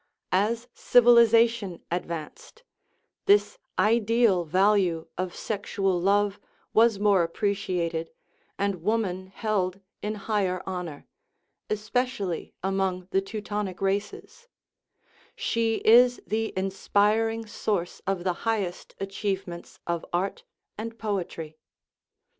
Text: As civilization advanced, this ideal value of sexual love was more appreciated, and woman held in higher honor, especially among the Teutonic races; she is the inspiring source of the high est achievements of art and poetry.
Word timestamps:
As 0.31 0.67
civilization 0.73 1.83
advanced, 1.91 2.63
this 3.27 3.59
ideal 3.77 4.43
value 4.45 5.05
of 5.15 5.35
sexual 5.35 6.01
love 6.01 6.39
was 6.73 6.97
more 6.97 7.21
appreciated, 7.21 8.09
and 8.57 8.81
woman 8.81 9.27
held 9.27 9.79
in 10.01 10.15
higher 10.15 10.63
honor, 10.65 11.05
especially 11.69 12.51
among 12.63 13.09
the 13.11 13.21
Teutonic 13.21 13.79
races; 13.79 14.47
she 15.35 15.75
is 15.85 16.19
the 16.25 16.47
inspiring 16.57 17.45
source 17.45 18.01
of 18.07 18.23
the 18.23 18.33
high 18.41 18.63
est 18.65 18.95
achievements 18.99 19.77
of 19.85 20.03
art 20.11 20.43
and 20.79 20.97
poetry. 20.97 21.59